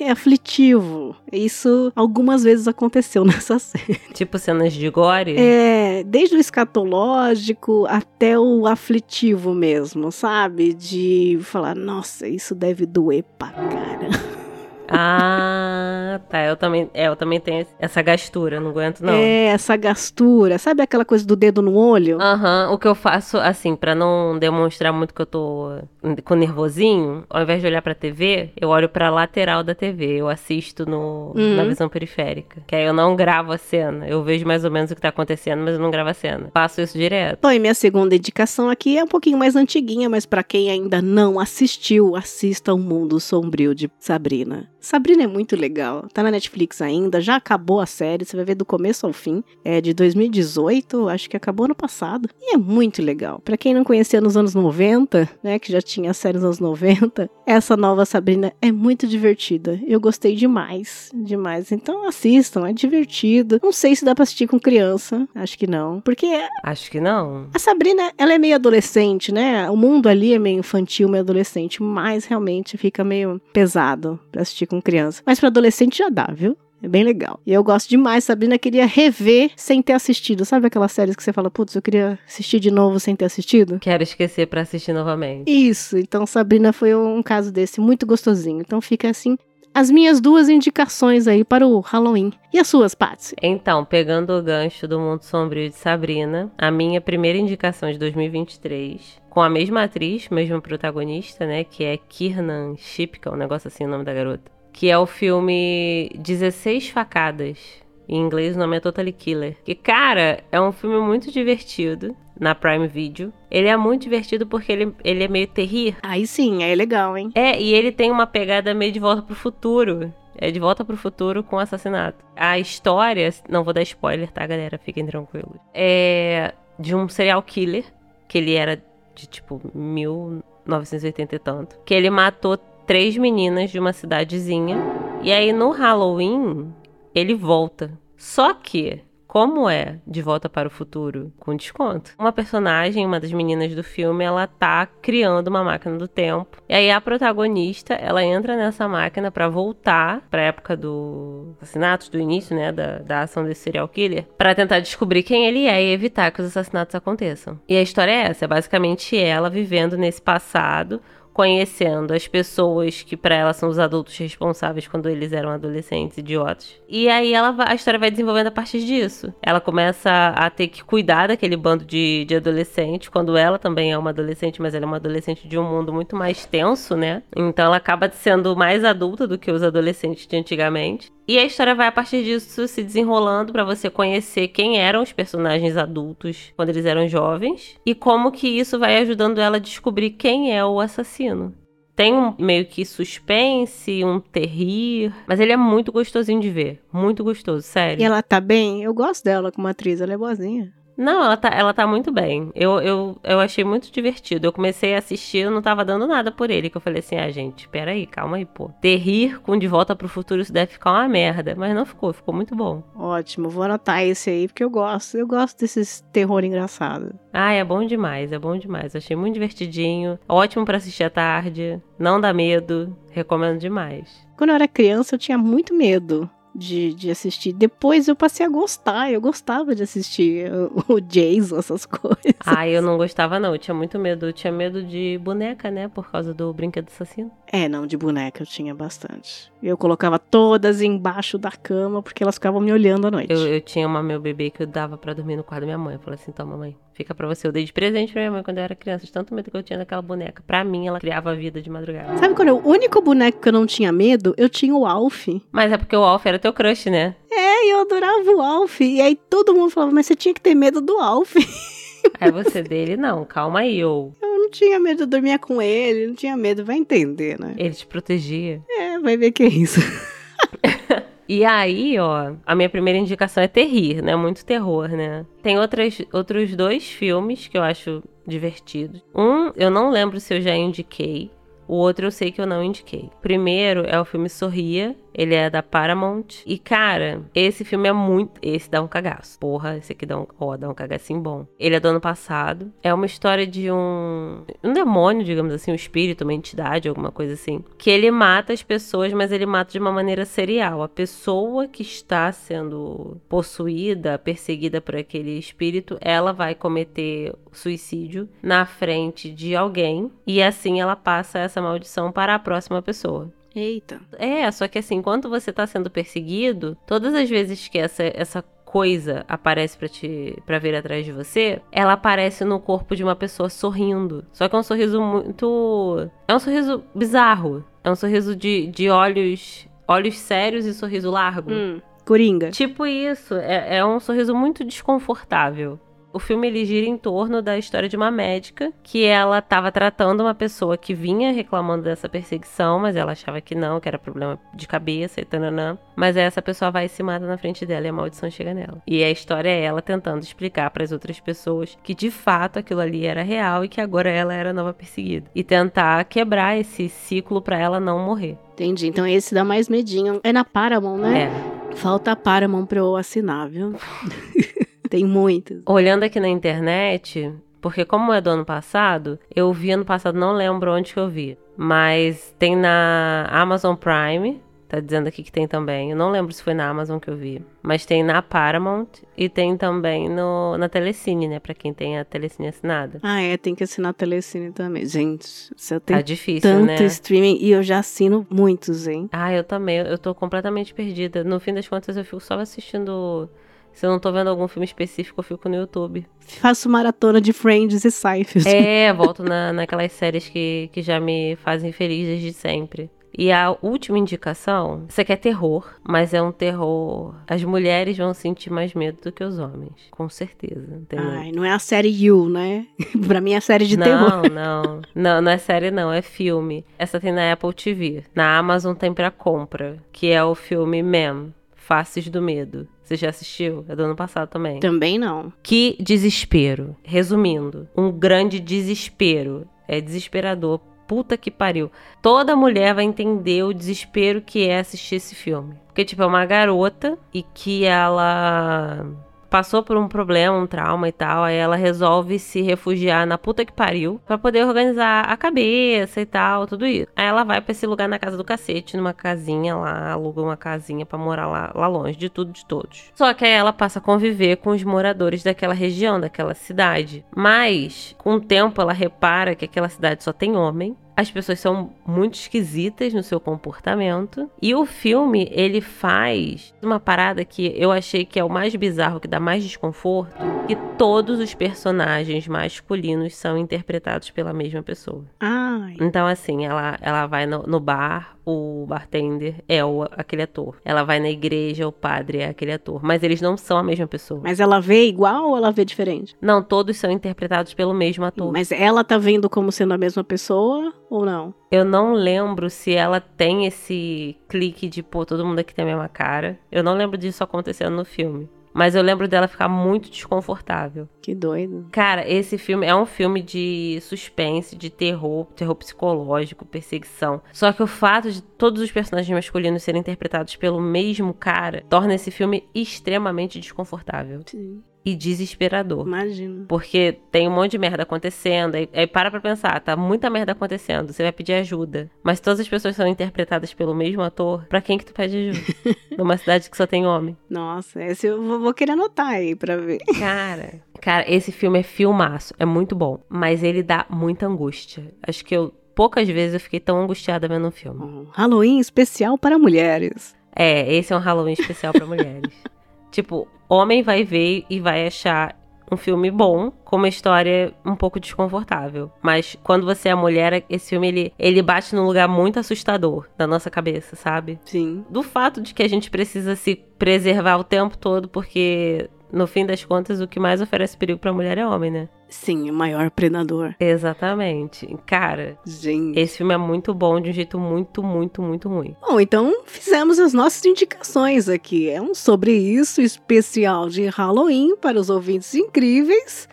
é 0.00 0.10
aflitivo. 0.10 1.14
Isso 1.30 1.92
algumas 1.94 2.42
vezes 2.42 2.66
aconteceu 2.66 3.22
nessa 3.26 3.58
série. 3.58 4.00
Tipo 4.14 4.38
cenas 4.38 4.72
de 4.72 4.88
gore? 4.88 5.36
É, 5.36 6.02
desde 6.04 6.36
o 6.36 6.38
escatológico 6.38 7.84
até 7.88 8.38
o 8.38 8.66
aflitivo 8.66 9.54
mesmo, 9.54 10.10
sabe? 10.10 10.72
De 10.72 11.38
falar, 11.42 11.74
nossa, 11.74 12.26
isso 12.26 12.54
deve 12.54 12.86
doer 12.86 13.22
pra 13.38 13.48
cara. 13.50 14.45
Ah, 14.88 16.20
tá. 16.28 16.44
Eu 16.44 16.56
também, 16.56 16.90
é, 16.94 17.08
eu 17.08 17.16
também 17.16 17.40
tenho 17.40 17.66
essa 17.78 18.02
gastura, 18.02 18.60
não 18.60 18.70
aguento 18.70 19.00
não. 19.00 19.12
É, 19.12 19.46
essa 19.46 19.76
gastura. 19.76 20.58
Sabe 20.58 20.82
aquela 20.82 21.04
coisa 21.04 21.26
do 21.26 21.36
dedo 21.36 21.62
no 21.62 21.74
olho? 21.74 22.20
Aham, 22.20 22.68
uhum, 22.68 22.74
o 22.74 22.78
que 22.78 22.88
eu 22.88 22.94
faço, 22.94 23.38
assim, 23.38 23.74
para 23.76 23.94
não 23.94 24.38
demonstrar 24.38 24.92
muito 24.92 25.14
que 25.14 25.22
eu 25.22 25.26
tô 25.26 25.78
com 26.24 26.34
nervosinho, 26.34 27.24
ao 27.28 27.42
invés 27.42 27.60
de 27.60 27.66
olhar 27.66 27.82
pra 27.82 27.94
TV, 27.94 28.50
eu 28.60 28.68
olho 28.68 28.88
pra 28.88 29.10
lateral 29.10 29.62
da 29.62 29.74
TV. 29.74 30.16
Eu 30.16 30.28
assisto 30.28 30.88
no, 30.88 31.32
uhum. 31.34 31.56
na 31.56 31.64
visão 31.64 31.88
periférica. 31.88 32.62
Que 32.66 32.76
aí 32.76 32.84
eu 32.84 32.92
não 32.92 33.16
gravo 33.16 33.52
a 33.52 33.58
cena. 33.58 34.08
Eu 34.08 34.22
vejo 34.22 34.46
mais 34.46 34.64
ou 34.64 34.70
menos 34.70 34.90
o 34.90 34.94
que 34.94 35.00
tá 35.00 35.08
acontecendo, 35.08 35.62
mas 35.62 35.74
eu 35.74 35.80
não 35.80 35.90
gravo 35.90 36.10
a 36.10 36.14
cena. 36.14 36.50
Faço 36.52 36.80
isso 36.80 36.96
direto. 36.96 37.40
Bom, 37.42 37.50
e 37.50 37.58
minha 37.58 37.74
segunda 37.74 38.14
indicação 38.14 38.68
aqui 38.68 38.98
é 38.98 39.04
um 39.04 39.08
pouquinho 39.08 39.38
mais 39.38 39.56
antiguinha, 39.56 40.08
mas 40.08 40.26
para 40.26 40.42
quem 40.42 40.70
ainda 40.70 41.02
não 41.02 41.38
assistiu, 41.38 42.16
assista 42.16 42.72
O 42.74 42.78
Mundo 42.78 43.18
Sombrio 43.18 43.74
de 43.74 43.90
Sabrina. 43.98 44.68
Sabrina 44.80 45.24
é 45.24 45.26
muito 45.26 45.56
legal. 45.56 46.06
Tá 46.12 46.22
na 46.22 46.30
Netflix 46.30 46.80
ainda, 46.80 47.20
já 47.20 47.36
acabou 47.36 47.80
a 47.80 47.86
série, 47.86 48.24
você 48.24 48.36
vai 48.36 48.44
ver 48.44 48.54
do 48.54 48.64
começo 48.64 49.06
ao 49.06 49.12
fim. 49.12 49.42
É 49.64 49.80
de 49.80 49.92
2018, 49.92 51.08
acho 51.08 51.28
que 51.28 51.36
acabou 51.36 51.64
ano 51.64 51.74
passado. 51.74 52.28
E 52.40 52.54
é 52.54 52.56
muito 52.56 53.02
legal. 53.02 53.40
Para 53.44 53.56
quem 53.56 53.74
não 53.74 53.84
conhecia 53.84 54.20
nos 54.20 54.36
anos 54.36 54.54
90, 54.54 55.28
né, 55.42 55.58
que 55.58 55.72
já 55.72 55.80
tinha 55.80 56.10
a 56.10 56.14
série 56.14 56.36
nos 56.36 56.44
anos 56.44 56.60
90, 56.60 57.28
essa 57.46 57.76
nova 57.76 58.04
Sabrina 58.04 58.52
é 58.60 58.70
muito 58.70 59.06
divertida. 59.06 59.80
Eu 59.86 60.00
gostei 60.00 60.34
demais, 60.34 61.10
demais. 61.14 61.72
Então 61.72 62.06
assistam, 62.06 62.66
é 62.66 62.72
divertido. 62.72 63.60
Não 63.62 63.72
sei 63.72 63.96
se 63.96 64.04
dá 64.04 64.14
pra 64.14 64.22
assistir 64.22 64.46
com 64.46 64.58
criança, 64.58 65.28
acho 65.34 65.58
que 65.58 65.66
não. 65.66 66.00
Porque. 66.00 66.26
Acho 66.62 66.90
que 66.90 67.00
não. 67.00 67.48
A 67.52 67.58
Sabrina, 67.58 68.12
ela 68.18 68.34
é 68.34 68.38
meio 68.38 68.54
adolescente, 68.54 69.32
né? 69.32 69.68
O 69.70 69.76
mundo 69.76 70.08
ali 70.08 70.34
é 70.34 70.38
meio 70.38 70.58
infantil, 70.58 71.08
meio 71.08 71.22
adolescente, 71.22 71.82
mas 71.82 72.24
realmente 72.24 72.76
fica 72.76 73.02
meio 73.02 73.40
pesado 73.52 74.18
pra 74.30 74.42
assistir 74.42 74.65
com 74.66 74.76
com 74.76 74.82
criança. 74.82 75.22
Mas 75.24 75.40
para 75.40 75.48
adolescente 75.48 75.98
já 75.98 76.08
dá, 76.08 76.28
viu? 76.32 76.56
É 76.82 76.88
bem 76.88 77.02
legal. 77.02 77.40
E 77.46 77.52
eu 77.52 77.64
gosto 77.64 77.88
demais. 77.88 78.24
Sabrina 78.24 78.58
queria 78.58 78.84
rever 78.84 79.50
sem 79.56 79.80
ter 79.80 79.94
assistido. 79.94 80.44
Sabe 80.44 80.66
aquelas 80.66 80.92
séries 80.92 81.16
que 81.16 81.22
você 81.22 81.32
fala, 81.32 81.50
putz, 81.50 81.74
eu 81.74 81.80
queria 81.80 82.18
assistir 82.26 82.60
de 82.60 82.70
novo 82.70 83.00
sem 83.00 83.16
ter 83.16 83.24
assistido? 83.24 83.78
Quero 83.80 84.02
esquecer 84.02 84.46
pra 84.46 84.60
assistir 84.60 84.92
novamente. 84.92 85.50
Isso. 85.50 85.96
Então 85.96 86.26
Sabrina 86.26 86.72
foi 86.72 86.94
um 86.94 87.22
caso 87.22 87.50
desse, 87.50 87.80
muito 87.80 88.06
gostosinho. 88.06 88.60
Então 88.60 88.80
fica 88.80 89.08
assim. 89.08 89.38
As 89.72 89.90
minhas 89.90 90.20
duas 90.20 90.48
indicações 90.48 91.26
aí 91.28 91.44
para 91.44 91.66
o 91.66 91.80
Halloween. 91.80 92.32
E 92.52 92.58
as 92.58 92.66
suas, 92.66 92.94
Patsy? 92.94 93.36
Então, 93.42 93.84
pegando 93.84 94.32
o 94.32 94.42
gancho 94.42 94.88
do 94.88 94.98
Mundo 94.98 95.22
Sombrio 95.22 95.68
de 95.68 95.76
Sabrina, 95.76 96.50
a 96.56 96.70
minha 96.70 96.98
primeira 96.98 97.36
indicação 97.36 97.92
de 97.92 97.98
2023, 97.98 99.20
com 99.28 99.42
a 99.42 99.50
mesma 99.50 99.82
atriz, 99.82 100.30
mesma 100.30 100.62
protagonista, 100.62 101.44
né, 101.44 101.62
que 101.62 101.84
é 101.84 101.98
Kiernan 101.98 102.74
Shipka, 102.78 103.30
um 103.30 103.36
negócio 103.36 103.68
assim 103.68 103.84
o 103.84 103.88
nome 103.88 104.02
da 104.02 104.14
garota, 104.14 104.50
que 104.76 104.90
é 104.90 104.98
o 104.98 105.06
filme 105.06 106.10
16 106.16 106.90
Facadas. 106.90 107.58
Em 108.06 108.20
inglês 108.20 108.54
o 108.54 108.58
nome 108.58 108.76
é 108.76 108.80
Totally 108.80 109.10
Killer. 109.10 109.56
Que, 109.64 109.74
cara, 109.74 110.44
é 110.52 110.60
um 110.60 110.70
filme 110.70 110.98
muito 111.00 111.32
divertido 111.32 112.14
na 112.38 112.54
Prime 112.54 112.86
Video. 112.86 113.32
Ele 113.50 113.68
é 113.68 113.76
muito 113.76 114.02
divertido 114.02 114.46
porque 114.46 114.70
ele, 114.70 114.94
ele 115.02 115.24
é 115.24 115.28
meio 115.28 115.46
terrir. 115.46 115.96
Aí 116.02 116.26
sim, 116.26 116.62
aí 116.62 116.72
é 116.72 116.74
legal, 116.74 117.16
hein? 117.16 117.32
É, 117.34 117.58
e 117.58 117.72
ele 117.72 117.90
tem 117.90 118.10
uma 118.10 118.26
pegada 118.26 118.74
meio 118.74 118.92
de 118.92 119.00
volta 119.00 119.22
pro 119.22 119.34
futuro. 119.34 120.12
É 120.36 120.50
de 120.50 120.60
volta 120.60 120.84
pro 120.84 120.96
futuro 120.96 121.42
com 121.42 121.58
assassinato. 121.58 122.22
A 122.36 122.58
história, 122.58 123.30
não 123.48 123.64
vou 123.64 123.72
dar 123.72 123.80
spoiler, 123.80 124.30
tá, 124.30 124.46
galera? 124.46 124.76
Fiquem 124.76 125.06
tranquilos. 125.06 125.58
É 125.72 126.52
de 126.78 126.94
um 126.94 127.08
serial 127.08 127.42
killer, 127.42 127.84
que 128.28 128.36
ele 128.36 128.52
era 128.52 128.78
de 129.14 129.26
tipo 129.26 129.58
1980 129.74 131.34
e 131.34 131.38
tanto. 131.38 131.76
Que 131.86 131.94
ele 131.94 132.10
matou 132.10 132.58
três 132.86 133.16
meninas 133.16 133.70
de 133.70 133.78
uma 133.78 133.92
cidadezinha. 133.92 134.78
E 135.22 135.32
aí 135.32 135.52
no 135.52 135.70
Halloween, 135.70 136.72
ele 137.14 137.34
volta. 137.34 137.98
Só 138.16 138.54
que 138.54 139.02
como 139.36 139.68
é 139.68 139.98
De 140.06 140.22
Volta 140.22 140.48
para 140.48 140.66
o 140.66 140.70
Futuro 140.70 141.30
com 141.38 141.54
desconto. 141.54 142.12
Uma 142.18 142.32
personagem, 142.32 143.04
uma 143.04 143.20
das 143.20 143.30
meninas 143.30 143.74
do 143.74 143.84
filme, 143.84 144.24
ela 144.24 144.46
tá 144.46 144.86
criando 144.86 145.48
uma 145.48 145.62
máquina 145.62 145.98
do 145.98 146.08
tempo. 146.08 146.56
E 146.66 146.74
aí 146.74 146.90
a 146.90 146.98
protagonista, 147.02 147.92
ela 147.92 148.24
entra 148.24 148.56
nessa 148.56 148.88
máquina 148.88 149.30
para 149.30 149.46
voltar 149.46 150.22
para 150.30 150.40
época 150.40 150.74
do 150.74 151.54
assassinatos, 151.60 152.08
do 152.08 152.18
início, 152.18 152.56
né, 152.56 152.72
da, 152.72 153.00
da 153.00 153.20
ação 153.20 153.44
desse 153.44 153.60
serial 153.60 153.86
killer, 153.88 154.26
para 154.38 154.54
tentar 154.54 154.80
descobrir 154.80 155.22
quem 155.22 155.44
ele 155.44 155.66
é 155.66 155.84
e 155.84 155.92
evitar 155.92 156.30
que 156.30 156.40
os 156.40 156.46
assassinatos 156.46 156.94
aconteçam. 156.94 157.60
E 157.68 157.76
a 157.76 157.82
história 157.82 158.12
é 158.12 158.28
essa, 158.28 158.46
é 158.46 158.48
basicamente 158.48 159.18
ela 159.18 159.50
vivendo 159.50 159.98
nesse 159.98 160.22
passado 160.22 161.02
conhecendo 161.36 162.14
as 162.14 162.26
pessoas 162.26 163.02
que 163.02 163.14
para 163.14 163.34
ela 163.34 163.52
são 163.52 163.68
os 163.68 163.78
adultos 163.78 164.16
responsáveis 164.16 164.88
quando 164.88 165.06
eles 165.06 165.34
eram 165.34 165.50
adolescentes 165.50 166.16
idiotas. 166.16 166.80
E 166.88 167.10
aí 167.10 167.34
ela 167.34 167.54
a 167.58 167.74
história 167.74 168.00
vai 168.00 168.10
desenvolvendo 168.10 168.46
a 168.46 168.50
partir 168.50 168.80
disso. 168.80 169.34
Ela 169.42 169.60
começa 169.60 170.28
a 170.28 170.48
ter 170.48 170.68
que 170.68 170.82
cuidar 170.82 171.26
daquele 171.26 171.54
bando 171.54 171.84
de, 171.84 172.24
de 172.24 172.36
adolescentes, 172.36 173.10
quando 173.10 173.36
ela 173.36 173.58
também 173.58 173.92
é 173.92 173.98
uma 173.98 174.08
adolescente, 174.08 174.62
mas 174.62 174.74
ela 174.74 174.86
é 174.86 174.88
uma 174.88 174.96
adolescente 174.96 175.46
de 175.46 175.58
um 175.58 175.62
mundo 175.62 175.92
muito 175.92 176.16
mais 176.16 176.46
tenso, 176.46 176.96
né? 176.96 177.22
Então 177.36 177.66
ela 177.66 177.76
acaba 177.76 178.10
sendo 178.10 178.56
mais 178.56 178.82
adulta 178.82 179.26
do 179.26 179.36
que 179.36 179.50
os 179.50 179.62
adolescentes 179.62 180.26
de 180.26 180.36
antigamente. 180.38 181.12
E 181.28 181.38
a 181.38 181.44
história 181.44 181.74
vai 181.74 181.88
a 181.88 181.92
partir 181.92 182.22
disso 182.22 182.68
se 182.68 182.84
desenrolando 182.84 183.52
para 183.52 183.64
você 183.64 183.90
conhecer 183.90 184.48
quem 184.48 184.78
eram 184.78 185.02
os 185.02 185.12
personagens 185.12 185.76
adultos 185.76 186.52
quando 186.54 186.68
eles 186.68 186.86
eram 186.86 187.08
jovens 187.08 187.76
e 187.84 187.96
como 187.96 188.30
que 188.30 188.46
isso 188.46 188.78
vai 188.78 188.98
ajudando 188.98 189.40
ela 189.40 189.56
a 189.56 189.60
descobrir 189.60 190.10
quem 190.10 190.56
é 190.56 190.64
o 190.64 190.78
assassino. 190.78 191.52
Tem 191.96 192.12
um 192.12 192.34
meio 192.38 192.66
que 192.66 192.84
suspense, 192.84 194.04
um 194.04 194.20
terrir, 194.20 195.12
mas 195.26 195.40
ele 195.40 195.50
é 195.50 195.56
muito 195.56 195.90
gostosinho 195.90 196.40
de 196.40 196.50
ver, 196.50 196.80
muito 196.92 197.24
gostoso, 197.24 197.62
sério. 197.62 198.02
E 198.02 198.04
ela 198.04 198.22
tá 198.22 198.38
bem? 198.38 198.82
Eu 198.82 198.92
gosto 198.92 199.24
dela 199.24 199.50
como 199.50 199.66
atriz, 199.66 200.00
ela 200.00 200.12
é 200.12 200.18
boazinha. 200.18 200.75
Não, 200.96 201.22
ela 201.22 201.36
tá, 201.36 201.48
ela 201.48 201.74
tá 201.74 201.86
muito 201.86 202.10
bem. 202.10 202.50
Eu, 202.54 202.80
eu, 202.80 203.18
eu 203.22 203.40
achei 203.40 203.62
muito 203.64 203.92
divertido. 203.92 204.46
Eu 204.46 204.52
comecei 204.52 204.94
a 204.94 204.98
assistir, 204.98 205.38
eu 205.38 205.50
não 205.50 205.60
tava 205.60 205.84
dando 205.84 206.06
nada 206.06 206.32
por 206.32 206.50
ele. 206.50 206.70
Que 206.70 206.76
eu 206.76 206.80
falei 206.80 207.00
assim, 207.00 207.16
ah, 207.16 207.30
gente, 207.30 207.68
peraí, 207.68 208.06
calma 208.06 208.38
aí, 208.38 208.44
pô. 208.46 208.70
Terrir 208.80 209.40
com 209.40 209.58
De 209.58 209.68
Volta 209.68 209.94
pro 209.94 210.08
Futuro, 210.08 210.40
isso 210.40 210.52
deve 210.52 210.72
ficar 210.72 210.92
uma 210.92 211.08
merda. 211.08 211.54
Mas 211.56 211.74
não 211.74 211.84
ficou, 211.84 212.12
ficou 212.12 212.34
muito 212.34 212.56
bom. 212.56 212.82
Ótimo, 212.96 213.50
vou 213.50 213.64
anotar 213.64 214.02
esse 214.02 214.30
aí, 214.30 214.48
porque 214.48 214.64
eu 214.64 214.70
gosto. 214.70 215.18
Eu 215.18 215.26
gosto 215.26 215.60
desses 215.60 216.00
terror 216.12 216.42
engraçado. 216.44 217.14
Ah, 217.32 217.52
é 217.52 217.62
bom 217.62 217.84
demais, 217.84 218.32
é 218.32 218.38
bom 218.38 218.56
demais. 218.56 218.96
Achei 218.96 219.14
muito 219.14 219.34
divertidinho. 219.34 220.18
Ótimo 220.26 220.64
para 220.64 220.78
assistir 220.78 221.04
à 221.04 221.10
tarde. 221.10 221.80
Não 221.98 222.20
dá 222.20 222.32
medo. 222.32 222.96
Recomendo 223.10 223.58
demais. 223.58 224.26
Quando 224.36 224.50
eu 224.50 224.56
era 224.56 224.68
criança, 224.68 225.14
eu 225.14 225.18
tinha 225.18 225.38
muito 225.38 225.74
medo 225.74 226.28
de, 226.56 226.94
de 226.94 227.10
assistir. 227.10 227.52
Depois 227.52 228.08
eu 228.08 228.16
passei 228.16 228.44
a 228.44 228.48
gostar, 228.48 229.12
eu 229.12 229.20
gostava 229.20 229.74
de 229.74 229.82
assistir 229.82 230.50
o, 230.88 231.00
Jason, 231.00 231.58
essas 231.58 231.84
coisas. 231.86 232.34
Ah, 232.44 232.68
eu 232.68 232.80
não 232.80 232.96
gostava 232.96 233.38
não, 233.38 233.52
eu 233.52 233.58
tinha 233.58 233.74
muito 233.74 233.98
medo. 233.98 234.26
Eu 234.26 234.32
tinha 234.32 234.52
medo 234.52 234.82
de 234.82 235.18
boneca, 235.22 235.70
né, 235.70 235.88
por 235.88 236.10
causa 236.10 236.32
do 236.32 236.52
brinquedo 236.52 236.88
assassino. 236.88 237.30
É, 237.52 237.68
não, 237.68 237.86
de 237.86 237.96
boneca 237.96 238.42
eu 238.42 238.46
tinha 238.46 238.74
bastante. 238.74 239.50
Eu 239.62 239.76
colocava 239.76 240.18
todas 240.18 240.82
embaixo 240.82 241.38
da 241.38 241.50
cama 241.50 242.02
porque 242.02 242.22
elas 242.22 242.34
ficavam 242.36 242.60
me 242.60 242.72
olhando 242.72 243.06
à 243.06 243.10
noite. 243.10 243.32
Eu, 243.32 243.46
eu 243.46 243.60
tinha 243.60 243.86
uma 243.86 244.02
meu 244.02 244.20
bebê 244.20 244.50
que 244.50 244.62
eu 244.62 244.66
dava 244.66 244.98
para 244.98 245.14
dormir 245.14 245.36
no 245.36 245.44
quarto 245.44 245.60
da 245.60 245.66
minha 245.66 245.78
mãe. 245.78 245.94
Eu 245.94 246.00
falei 246.00 246.18
assim, 246.20 246.32
toma 246.32 246.56
mãe, 246.56 246.76
fica 246.92 247.14
pra 247.14 247.26
você. 247.26 247.46
Eu 247.46 247.52
dei 247.52 247.64
de 247.64 247.72
presente 247.72 248.12
pra 248.12 248.22
minha 248.22 248.32
mãe 248.32 248.42
quando 248.42 248.58
eu 248.58 248.64
era 248.64 248.74
criança, 248.74 249.06
tanto 249.12 249.34
medo 249.34 249.50
que 249.50 249.56
eu 249.56 249.62
tinha 249.62 249.78
daquela 249.78 250.02
boneca. 250.02 250.42
Pra 250.46 250.64
mim, 250.64 250.86
ela 250.86 250.98
criava 250.98 251.30
a 251.30 251.34
vida 251.34 251.62
de 251.62 251.70
madrugada. 251.70 252.16
Sabe 252.18 252.34
quando 252.34 252.48
eu, 252.48 252.58
o 252.58 252.68
único 252.68 253.00
boneco 253.00 253.40
que 253.40 253.48
eu 253.48 253.52
não 253.52 253.66
tinha 253.66 253.92
medo, 253.92 254.34
eu 254.36 254.48
tinha 254.48 254.74
o 254.74 254.84
Alf. 254.86 255.28
Mas 255.52 255.72
é 255.72 255.78
porque 255.78 255.96
o 255.96 256.02
Alf 256.02 256.26
era 256.26 256.38
teu 256.38 256.52
crush, 256.52 256.90
né? 256.90 257.14
É, 257.30 257.72
eu 257.72 257.80
adorava 257.80 258.30
o 258.30 258.40
Alf. 258.40 258.80
E 258.80 259.00
aí 259.00 259.14
todo 259.14 259.54
mundo 259.54 259.70
falava, 259.70 259.92
mas 259.92 260.06
você 260.06 260.16
tinha 260.16 260.34
que 260.34 260.40
ter 260.40 260.54
medo 260.54 260.80
do 260.80 260.98
Alf. 260.98 261.34
É 262.18 262.30
você 262.30 262.62
dele, 262.62 262.96
não. 262.96 263.24
Calma 263.24 263.60
aí, 263.60 263.84
ou. 263.84 264.12
Eu 264.22 264.38
não 264.38 264.50
tinha 264.50 264.78
medo, 264.80 265.02
eu 265.02 265.06
dormia 265.06 265.38
com 265.38 265.60
ele, 265.60 266.06
não 266.06 266.14
tinha 266.14 266.36
medo, 266.36 266.64
vai 266.64 266.76
entender, 266.76 267.38
né? 267.38 267.54
Ele 267.58 267.74
te 267.74 267.86
protegia. 267.86 268.62
É, 268.68 268.98
vai 268.98 269.16
ver 269.16 269.32
que 269.32 269.42
é 269.42 269.48
isso. 269.48 269.80
E 271.28 271.44
aí, 271.44 271.98
ó, 271.98 272.34
a 272.46 272.54
minha 272.54 272.68
primeira 272.68 272.98
indicação 272.98 273.42
é 273.42 273.48
terrir, 273.48 274.00
né? 274.00 274.14
Muito 274.14 274.44
terror, 274.44 274.88
né? 274.90 275.26
Tem 275.42 275.58
outras, 275.58 276.00
outros 276.12 276.54
dois 276.54 276.88
filmes 276.88 277.48
que 277.48 277.58
eu 277.58 277.62
acho 277.62 278.00
divertidos. 278.24 279.02
Um, 279.12 279.50
eu 279.56 279.68
não 279.68 279.90
lembro 279.90 280.20
se 280.20 280.34
eu 280.34 280.40
já 280.40 280.54
indiquei. 280.54 281.30
O 281.66 281.74
outro 281.74 282.06
eu 282.06 282.12
sei 282.12 282.30
que 282.30 282.40
eu 282.40 282.46
não 282.46 282.62
indiquei. 282.62 283.10
Primeiro 283.20 283.84
é 283.86 284.00
o 284.00 284.04
filme 284.04 284.28
Sorria, 284.28 284.94
ele 285.16 285.34
é 285.34 285.48
da 285.48 285.62
Paramount. 285.62 286.42
E, 286.44 286.58
cara, 286.58 287.22
esse 287.34 287.64
filme 287.64 287.88
é 287.88 287.92
muito. 287.92 288.38
Esse 288.42 288.70
dá 288.70 288.82
um 288.82 288.86
cagaço. 288.86 289.38
Porra, 289.38 289.78
esse 289.78 289.92
aqui 289.92 290.04
dá 290.04 290.20
um. 290.20 290.26
Ó, 290.38 290.56
dá 290.56 290.68
um 290.68 290.74
cagacinho 290.74 291.20
bom. 291.20 291.46
Ele 291.58 291.74
é 291.74 291.80
do 291.80 291.88
ano 291.88 292.00
passado. 292.00 292.70
É 292.82 292.92
uma 292.92 293.06
história 293.06 293.46
de 293.46 293.70
um. 293.70 294.42
Um 294.62 294.72
demônio, 294.74 295.24
digamos 295.24 295.54
assim, 295.54 295.72
um 295.72 295.74
espírito, 295.74 296.22
uma 296.22 296.34
entidade, 296.34 296.88
alguma 296.88 297.10
coisa 297.10 297.32
assim. 297.32 297.64
Que 297.78 297.90
ele 297.90 298.10
mata 298.10 298.52
as 298.52 298.62
pessoas, 298.62 299.12
mas 299.14 299.32
ele 299.32 299.46
mata 299.46 299.72
de 299.72 299.78
uma 299.78 299.90
maneira 299.90 300.26
serial. 300.26 300.82
A 300.82 300.88
pessoa 300.88 301.66
que 301.66 301.82
está 301.82 302.30
sendo 302.30 303.16
possuída, 303.28 304.18
perseguida 304.18 304.80
por 304.82 304.96
aquele 304.96 305.38
espírito, 305.38 305.96
ela 306.00 306.32
vai 306.32 306.54
cometer 306.54 307.34
suicídio 307.52 308.28
na 308.42 308.66
frente 308.66 309.30
de 309.30 309.56
alguém. 309.56 310.10
E 310.26 310.42
assim 310.42 310.80
ela 310.80 310.94
passa 310.94 311.38
essa 311.38 311.62
maldição 311.62 312.12
para 312.12 312.34
a 312.34 312.38
próxima 312.38 312.82
pessoa. 312.82 313.32
Eita. 313.56 314.00
É, 314.18 314.50
só 314.50 314.68
que 314.68 314.78
assim, 314.78 314.96
enquanto 314.96 315.30
você 315.30 315.52
tá 315.52 315.66
sendo 315.66 315.90
perseguido, 315.90 316.76
todas 316.86 317.14
as 317.14 317.28
vezes 317.28 317.68
que 317.68 317.78
essa, 317.78 318.04
essa 318.04 318.42
coisa 318.64 319.24
aparece 319.26 319.78
para 319.78 319.88
te 319.88 320.36
para 320.44 320.58
vir 320.58 320.74
atrás 320.74 321.04
de 321.04 321.12
você, 321.12 321.62
ela 321.72 321.94
aparece 321.94 322.44
no 322.44 322.60
corpo 322.60 322.94
de 322.94 323.02
uma 323.02 323.16
pessoa 323.16 323.48
sorrindo. 323.48 324.24
Só 324.32 324.48
que 324.48 324.54
é 324.54 324.58
um 324.58 324.62
sorriso 324.62 325.00
muito 325.00 326.10
é 326.28 326.34
um 326.34 326.38
sorriso 326.38 326.84
bizarro. 326.94 327.64
É 327.82 327.90
um 327.90 327.96
sorriso 327.96 328.36
de, 328.36 328.66
de 328.66 328.90
olhos 328.90 329.66
olhos 329.88 330.18
sérios 330.18 330.66
e 330.66 330.74
sorriso 330.74 331.10
largo. 331.10 331.52
Hum, 331.52 331.80
coringa. 332.04 332.50
Tipo 332.50 332.84
isso, 332.86 333.34
é, 333.34 333.78
é 333.78 333.86
um 333.86 334.00
sorriso 334.00 334.34
muito 334.34 334.64
desconfortável. 334.64 335.78
O 336.16 336.18
filme 336.18 336.46
ele 336.46 336.64
gira 336.64 336.86
em 336.86 336.96
torno 336.96 337.42
da 337.42 337.58
história 337.58 337.90
de 337.90 337.94
uma 337.94 338.10
médica 338.10 338.72
que 338.82 339.04
ela 339.04 339.38
estava 339.38 339.70
tratando 339.70 340.22
uma 340.22 340.34
pessoa 340.34 340.74
que 340.78 340.94
vinha 340.94 341.30
reclamando 341.30 341.82
dessa 341.82 342.08
perseguição, 342.08 342.78
mas 342.78 342.96
ela 342.96 343.12
achava 343.12 343.38
que 343.38 343.54
não, 343.54 343.78
que 343.78 343.86
era 343.86 343.98
problema 343.98 344.40
de 344.54 344.66
cabeça 344.66 345.20
e 345.20 345.26
tananã. 345.26 345.76
Mas 345.94 346.16
aí 346.16 346.22
essa 346.22 346.40
pessoa 346.40 346.70
vai 346.70 346.86
e 346.86 346.88
se 346.88 347.02
mata 347.02 347.26
na 347.26 347.36
frente 347.36 347.66
dela 347.66 347.84
e 347.84 347.90
a 347.90 347.92
maldição 347.92 348.30
chega 348.30 348.54
nela. 348.54 348.80
E 348.86 349.04
a 349.04 349.10
história 349.10 349.50
é 349.50 349.62
ela 349.62 349.82
tentando 349.82 350.22
explicar 350.22 350.70
para 350.70 350.84
as 350.84 350.90
outras 350.90 351.20
pessoas 351.20 351.76
que 351.82 351.94
de 351.94 352.10
fato 352.10 352.58
aquilo 352.58 352.80
ali 352.80 353.04
era 353.04 353.22
real 353.22 353.62
e 353.62 353.68
que 353.68 353.82
agora 353.82 354.08
ela 354.08 354.32
era 354.32 354.48
a 354.48 354.54
nova 354.54 354.72
perseguida. 354.72 355.30
E 355.34 355.44
tentar 355.44 356.02
quebrar 356.06 356.58
esse 356.58 356.88
ciclo 356.88 357.42
para 357.42 357.58
ela 357.58 357.78
não 357.78 357.98
morrer. 357.98 358.38
Entendi. 358.54 358.86
Então 358.86 359.06
esse 359.06 359.34
dá 359.34 359.44
mais 359.44 359.68
medinho. 359.68 360.18
É 360.24 360.32
na 360.32 360.46
Paramount, 360.46 360.96
né? 360.96 361.24
É. 361.24 361.76
Falta 361.76 362.12
a 362.12 362.16
Paramount 362.16 362.64
pra 362.64 362.78
eu 362.78 362.96
assinar, 362.96 363.50
viu? 363.50 363.74
Tem 364.88 365.04
muitas. 365.04 365.62
Olhando 365.66 366.02
aqui 366.04 366.20
na 366.20 366.28
internet, 366.28 367.32
porque 367.60 367.84
como 367.84 368.12
é 368.12 368.20
do 368.20 368.30
ano 368.30 368.44
passado, 368.44 369.18
eu 369.34 369.52
vi 369.52 369.70
ano 369.70 369.84
passado, 369.84 370.18
não 370.18 370.32
lembro 370.32 370.72
onde 370.72 370.92
que 370.92 371.00
eu 371.00 371.08
vi. 371.08 371.38
Mas 371.56 372.34
tem 372.38 372.54
na 372.54 373.26
Amazon 373.30 373.74
Prime, 373.74 374.40
Tá 374.68 374.80
dizendo 374.80 375.06
aqui 375.06 375.22
que 375.22 375.30
tem 375.30 375.46
também. 375.46 375.92
Eu 375.92 375.96
não 375.96 376.10
lembro 376.10 376.32
se 376.32 376.42
foi 376.42 376.52
na 376.52 376.68
Amazon 376.68 376.98
que 376.98 377.08
eu 377.08 377.16
vi. 377.16 377.40
Mas 377.62 377.86
tem 377.86 378.02
na 378.02 378.20
Paramount 378.20 378.88
e 379.16 379.28
tem 379.28 379.56
também 379.56 380.08
no, 380.08 380.58
na 380.58 380.68
Telecine, 380.68 381.28
né? 381.28 381.38
Pra 381.38 381.54
quem 381.54 381.72
tem 381.72 381.98
a 381.98 382.04
Telecine 382.04 382.48
assinada. 382.48 382.98
Ah, 383.02 383.22
é, 383.22 383.36
tem 383.36 383.54
que 383.54 383.62
assinar 383.62 383.90
a 383.90 383.94
Telecine 383.94 384.50
também. 384.50 384.84
Gente, 384.84 385.28
você 385.56 385.78
tem 385.78 385.96
Tá 385.96 386.02
difícil, 386.02 386.50
tanto 386.50 386.66
né? 386.66 386.84
streaming 386.84 387.38
e 387.40 387.52
eu 387.52 387.62
já 387.62 387.78
assino 387.78 388.26
muitos, 388.28 388.88
hein? 388.88 389.08
Ah, 389.12 389.32
eu 389.32 389.44
também. 389.44 389.78
Eu 389.78 389.98
tô 389.98 390.12
completamente 390.14 390.74
perdida. 390.74 391.22
No 391.22 391.38
fim 391.38 391.54
das 391.54 391.68
contas, 391.68 391.96
eu 391.96 392.04
fico 392.04 392.20
só 392.20 392.34
assistindo. 392.40 393.30
Se 393.76 393.84
eu 393.84 393.90
não 393.90 393.98
tô 393.98 394.10
vendo 394.10 394.30
algum 394.30 394.48
filme 394.48 394.64
específico, 394.64 395.20
eu 395.20 395.22
fico 395.22 395.50
no 395.50 395.54
YouTube. 395.54 396.06
Faço 396.18 396.66
maratona 396.66 397.20
de 397.20 397.30
Friends 397.34 397.84
e 397.84 397.90
Seinfeld. 397.90 398.48
É, 398.48 398.90
volto 398.96 399.22
na, 399.22 399.52
naquelas 399.52 399.92
séries 399.92 400.30
que, 400.30 400.70
que 400.72 400.80
já 400.80 400.98
me 400.98 401.36
fazem 401.36 401.70
feliz 401.72 402.06
desde 402.06 402.32
sempre. 402.32 402.90
E 403.18 403.30
a 403.30 403.54
última 403.60 403.98
indicação, 403.98 404.84
isso 404.88 405.00
aqui 405.00 405.12
é 405.12 405.16
terror, 405.16 405.66
mas 405.82 406.14
é 406.14 406.22
um 406.22 406.32
terror. 406.32 407.14
As 407.26 407.44
mulheres 407.44 407.98
vão 407.98 408.14
sentir 408.14 408.50
mais 408.50 408.72
medo 408.72 408.98
do 409.02 409.12
que 409.12 409.22
os 409.22 409.38
homens, 409.38 409.74
com 409.90 410.08
certeza, 410.08 410.74
entendeu? 410.74 411.10
Ai, 411.10 411.32
não 411.32 411.44
é 411.44 411.50
a 411.50 411.58
série 411.58 411.88
You, 411.88 412.30
né? 412.30 412.66
pra 413.06 413.20
mim 413.20 413.32
é 413.32 413.36
a 413.36 413.40
série 413.42 413.66
de 413.66 413.76
não, 413.76 413.86
terror. 413.86 414.30
não, 414.30 414.82
não, 414.94 415.20
não 415.20 415.30
é 415.30 415.38
série 415.38 415.70
não, 415.70 415.92
é 415.92 416.00
filme. 416.00 416.64
Essa 416.78 416.98
tem 416.98 417.12
na 417.12 417.32
Apple 417.32 417.52
TV. 417.52 418.04
Na 418.14 418.38
Amazon 418.38 418.74
tem 418.74 418.92
pra 418.92 419.10
compra, 419.10 419.78
que 419.92 420.10
é 420.10 420.22
o 420.22 420.34
filme 420.34 420.82
Mem, 420.82 421.32
Faces 421.66 422.08
do 422.08 422.22
Medo. 422.22 422.68
Você 422.80 422.94
já 422.94 423.08
assistiu? 423.08 423.64
É 423.68 423.74
do 423.74 423.82
ano 423.82 423.96
passado 423.96 424.28
também. 424.28 424.60
Também 424.60 424.98
não. 424.98 425.32
Que 425.42 425.76
desespero. 425.80 426.76
Resumindo, 426.84 427.68
um 427.76 427.90
grande 427.90 428.38
desespero. 428.38 429.48
É 429.66 429.80
desesperador. 429.80 430.60
Puta 430.86 431.16
que 431.16 431.28
pariu. 431.28 431.68
Toda 432.00 432.36
mulher 432.36 432.72
vai 432.72 432.84
entender 432.84 433.42
o 433.42 433.52
desespero 433.52 434.22
que 434.22 434.46
é 434.46 434.60
assistir 434.60 434.94
esse 434.94 435.16
filme. 435.16 435.56
Porque, 435.66 435.84
tipo, 435.84 436.04
é 436.04 436.06
uma 436.06 436.24
garota 436.24 436.96
e 437.12 437.24
que 437.34 437.64
ela 437.64 438.86
passou 439.28 439.62
por 439.62 439.76
um 439.76 439.88
problema, 439.88 440.36
um 440.36 440.46
trauma 440.46 440.88
e 440.88 440.92
tal, 440.92 441.24
aí 441.24 441.36
ela 441.36 441.56
resolve 441.56 442.18
se 442.18 442.40
refugiar 442.42 443.06
na 443.06 443.18
puta 443.18 443.44
que 443.44 443.52
pariu 443.52 444.00
pra 444.06 444.18
poder 444.18 444.44
organizar 444.46 445.02
a 445.02 445.16
cabeça 445.16 446.00
e 446.00 446.06
tal, 446.06 446.46
tudo 446.46 446.66
isso. 446.66 446.88
Aí 446.96 447.06
ela 447.06 447.24
vai 447.24 447.40
pra 447.40 447.52
esse 447.52 447.66
lugar 447.66 447.88
na 447.88 447.98
casa 447.98 448.16
do 448.16 448.24
cacete, 448.24 448.76
numa 448.76 448.92
casinha 448.92 449.56
lá, 449.56 449.92
aluga 449.92 450.22
uma 450.22 450.36
casinha 450.36 450.86
pra 450.86 450.98
morar 450.98 451.26
lá, 451.26 451.52
lá 451.54 451.66
longe 451.66 451.96
de 451.96 452.08
tudo, 452.08 452.32
de 452.32 452.44
todos. 452.46 452.90
Só 452.94 453.12
que 453.14 453.24
aí 453.24 453.32
ela 453.32 453.52
passa 453.52 453.78
a 453.78 453.82
conviver 453.82 454.36
com 454.36 454.50
os 454.50 454.62
moradores 454.62 455.22
daquela 455.22 455.54
região, 455.54 456.00
daquela 456.00 456.34
cidade. 456.34 457.04
Mas, 457.14 457.94
com 457.98 458.14
o 458.14 458.20
tempo, 458.20 458.60
ela 458.60 458.72
repara 458.72 459.34
que 459.34 459.44
aquela 459.44 459.68
cidade 459.68 460.02
só 460.02 460.12
tem 460.12 460.36
homem, 460.36 460.76
as 460.96 461.10
pessoas 461.10 461.38
são 461.38 461.70
muito 461.86 462.14
esquisitas 462.14 462.94
no 462.94 463.02
seu 463.02 463.20
comportamento. 463.20 464.30
E 464.40 464.54
o 464.54 464.64
filme, 464.64 465.28
ele 465.30 465.60
faz 465.60 466.54
uma 466.62 466.80
parada 466.80 467.24
que 467.24 467.52
eu 467.54 467.70
achei 467.70 468.06
que 468.06 468.18
é 468.18 468.24
o 468.24 468.30
mais 468.30 468.56
bizarro, 468.56 468.98
que 468.98 469.06
dá 469.06 469.20
mais 469.20 469.44
desconforto, 469.44 470.16
que 470.48 470.56
todos 470.78 471.20
os 471.20 471.34
personagens 471.34 472.26
masculinos 472.26 473.14
são 473.14 473.36
interpretados 473.36 474.10
pela 474.10 474.32
mesma 474.32 474.62
pessoa. 474.62 475.04
Ai. 475.20 475.76
Então, 475.80 476.06
assim, 476.06 476.46
ela, 476.46 476.78
ela 476.80 477.06
vai 477.06 477.26
no, 477.26 477.42
no 477.42 477.60
bar, 477.60 478.15
o 478.26 478.66
bartender 478.66 479.36
é 479.48 479.64
o, 479.64 479.84
aquele 479.84 480.22
ator. 480.22 480.56
Ela 480.64 480.82
vai 480.82 480.98
na 480.98 481.08
igreja, 481.08 481.68
o 481.68 481.72
padre 481.72 482.18
é 482.18 482.28
aquele 482.28 482.52
ator. 482.52 482.82
Mas 482.82 483.04
eles 483.04 483.20
não 483.20 483.36
são 483.36 483.56
a 483.56 483.62
mesma 483.62 483.86
pessoa. 483.86 484.20
Mas 484.22 484.40
ela 484.40 484.60
vê 484.60 484.86
igual 484.88 485.30
ou 485.30 485.36
ela 485.36 485.52
vê 485.52 485.64
diferente? 485.64 486.16
Não, 486.20 486.42
todos 486.42 486.76
são 486.76 486.90
interpretados 486.90 487.54
pelo 487.54 487.72
mesmo 487.72 488.04
ator. 488.04 488.32
Mas 488.32 488.50
ela 488.50 488.82
tá 488.82 488.98
vendo 488.98 489.30
como 489.30 489.52
sendo 489.52 489.74
a 489.74 489.78
mesma 489.78 490.02
pessoa 490.02 490.74
ou 490.90 491.04
não? 491.04 491.32
Eu 491.50 491.64
não 491.64 491.94
lembro 491.94 492.50
se 492.50 492.74
ela 492.74 493.00
tem 493.00 493.46
esse 493.46 494.16
clique 494.28 494.68
de, 494.68 494.82
pô, 494.82 495.06
todo 495.06 495.24
mundo 495.24 495.38
aqui 495.38 495.54
tem 495.54 495.64
a 495.64 495.68
mesma 495.68 495.88
cara. 495.88 496.38
Eu 496.50 496.64
não 496.64 496.74
lembro 496.74 496.98
disso 496.98 497.22
acontecendo 497.22 497.76
no 497.76 497.84
filme. 497.84 498.28
Mas 498.56 498.74
eu 498.74 498.82
lembro 498.82 499.06
dela 499.06 499.28
ficar 499.28 499.48
muito 499.48 499.90
desconfortável. 499.90 500.88
Que 501.02 501.14
doido. 501.14 501.66
Cara, 501.70 502.08
esse 502.10 502.38
filme 502.38 502.66
é 502.66 502.74
um 502.74 502.86
filme 502.86 503.20
de 503.20 503.78
suspense, 503.82 504.56
de 504.56 504.70
terror, 504.70 505.26
terror 505.36 505.54
psicológico, 505.54 506.46
perseguição. 506.46 507.20
Só 507.34 507.52
que 507.52 507.62
o 507.62 507.66
fato 507.66 508.10
de 508.10 508.22
todos 508.22 508.62
os 508.62 508.72
personagens 508.72 509.14
masculinos 509.14 509.62
serem 509.62 509.82
interpretados 509.82 510.36
pelo 510.36 510.58
mesmo 510.58 511.12
cara 511.12 511.64
torna 511.68 511.94
esse 511.94 512.10
filme 512.10 512.48
extremamente 512.54 513.38
desconfortável 513.38 514.22
Sim, 514.24 514.62
e 514.86 514.94
desesperador. 514.94 515.84
imagino. 515.84 516.46
Porque 516.46 517.00
tem 517.10 517.26
um 517.26 517.32
monte 517.32 517.50
de 517.50 517.58
merda 517.58 517.82
acontecendo. 517.82 518.54
Aí, 518.54 518.68
aí 518.72 518.86
para 518.86 519.10
pra 519.10 519.20
pensar, 519.20 519.60
tá 519.60 519.74
muita 519.76 520.08
merda 520.08 520.30
acontecendo. 520.30 520.92
Você 520.92 521.02
vai 521.02 521.10
pedir 521.10 521.32
ajuda. 521.32 521.90
Mas 522.04 522.20
todas 522.20 522.38
as 522.38 522.48
pessoas 522.48 522.76
são 522.76 522.86
interpretadas 522.86 523.52
pelo 523.52 523.74
mesmo 523.74 524.00
ator. 524.02 524.46
Pra 524.48 524.60
quem 524.60 524.78
que 524.78 524.84
tu 524.86 524.94
pede 524.94 525.30
ajuda? 525.30 525.76
Numa 525.98 526.16
cidade 526.16 526.48
que 526.48 526.56
só 526.56 526.68
tem 526.68 526.86
homem. 526.86 527.16
Nossa, 527.28 527.82
esse 527.82 528.06
eu 528.06 528.22
vou, 528.22 528.38
vou 528.38 528.54
querer 528.54 528.72
anotar 528.72 529.08
aí 529.08 529.34
pra 529.34 529.56
ver. 529.56 529.78
Cara, 529.98 530.60
cara, 530.80 531.04
esse 531.12 531.32
filme 531.32 531.58
é 531.58 531.62
filmaço. 531.64 532.32
É 532.38 532.44
muito 532.44 532.76
bom. 532.76 533.02
Mas 533.08 533.42
ele 533.42 533.62
dá 533.62 533.86
muita 533.90 534.26
angústia. 534.26 534.94
Acho 535.02 535.24
que 535.24 535.36
eu. 535.36 535.52
Poucas 535.74 536.08
vezes 536.08 536.34
eu 536.34 536.40
fiquei 536.40 536.60
tão 536.60 536.80
angustiada 536.80 537.26
vendo 537.26 537.48
um 537.48 537.50
filme. 537.50 537.82
Um 537.82 538.06
Halloween 538.12 538.60
especial 538.60 539.18
para 539.18 539.36
mulheres. 539.38 540.14
É, 540.34 540.72
esse 540.72 540.92
é 540.92 540.96
um 540.96 541.00
Halloween 541.00 541.32
especial 541.32 541.72
pra 541.72 541.84
mulheres. 541.84 542.32
tipo, 542.90 543.26
homem 543.48 543.82
vai 543.82 544.04
ver 544.04 544.44
e 544.48 544.60
vai 544.60 544.86
achar 544.86 545.36
um 545.70 545.76
filme 545.76 546.10
bom, 546.10 546.50
com 546.64 546.76
uma 546.76 546.88
história 546.88 547.52
um 547.64 547.74
pouco 547.74 547.98
desconfortável. 547.98 548.90
Mas 549.02 549.36
quando 549.42 549.66
você 549.66 549.88
é 549.88 549.94
mulher, 549.94 550.44
esse 550.48 550.70
filme 550.70 550.88
ele, 550.88 551.12
ele 551.18 551.42
bate 551.42 551.74
num 551.74 551.84
lugar 551.84 552.08
muito 552.08 552.38
assustador 552.38 553.08
na 553.18 553.26
nossa 553.26 553.50
cabeça, 553.50 553.96
sabe? 553.96 554.38
Sim. 554.44 554.84
Do 554.88 555.02
fato 555.02 555.40
de 555.40 555.52
que 555.52 555.62
a 555.62 555.68
gente 555.68 555.90
precisa 555.90 556.36
se 556.36 556.54
preservar 556.78 557.36
o 557.38 557.44
tempo 557.44 557.76
todo, 557.76 558.08
porque 558.08 558.88
no 559.16 559.26
fim 559.26 559.46
das 559.46 559.64
contas 559.64 560.00
o 560.00 560.06
que 560.06 560.20
mais 560.20 560.40
oferece 560.40 560.76
perigo 560.76 560.98
pra 560.98 561.12
mulher 561.12 561.38
é 561.38 561.46
homem, 561.46 561.70
né? 561.70 561.88
Sim, 562.08 562.50
o 562.50 562.52
maior 562.52 562.90
predador. 562.90 563.54
Exatamente. 563.58 564.76
Cara, 564.86 565.36
Gente. 565.44 565.98
esse 565.98 566.18
filme 566.18 566.34
é 566.34 566.36
muito 566.36 566.72
bom 566.72 567.00
de 567.00 567.10
um 567.10 567.12
jeito 567.12 567.38
muito, 567.38 567.82
muito, 567.82 568.22
muito 568.22 568.48
ruim. 568.48 568.76
Bom, 568.80 569.00
então 569.00 569.42
fizemos 569.44 569.98
as 569.98 570.12
nossas 570.12 570.44
indicações 570.44 571.28
aqui. 571.28 571.68
É 571.68 571.80
um 571.80 571.94
sobre 571.94 572.32
isso 572.32 572.80
especial 572.80 573.68
de 573.68 573.86
Halloween 573.86 574.54
para 574.56 574.78
os 574.78 574.88
ouvintes 574.88 575.34
incríveis. 575.34 576.28